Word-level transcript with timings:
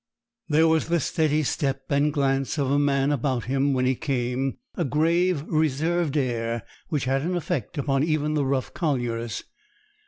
There 0.49 0.67
was 0.67 0.87
the 0.87 0.99
steady 0.99 1.43
step 1.43 1.83
and 1.91 2.11
glance 2.11 2.57
of 2.57 2.71
a 2.71 2.79
man 2.79 3.11
about 3.11 3.43
him 3.43 3.71
when 3.73 3.85
he 3.85 3.93
came 3.93 4.57
a 4.73 4.83
grave, 4.83 5.43
reserved 5.43 6.17
air, 6.17 6.63
which 6.89 7.03
had 7.05 7.21
an 7.21 7.37
effect 7.37 7.77
upon 7.77 8.01
even 8.03 8.33
the 8.33 8.43
rough 8.47 8.73
colliers. 8.73 9.43